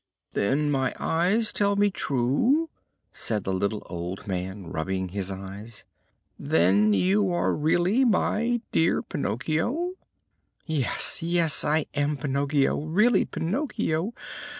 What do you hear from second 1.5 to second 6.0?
tell me true?" said the little old man, rubbing his eyes;